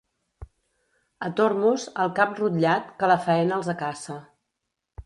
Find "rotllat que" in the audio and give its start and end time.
2.41-3.13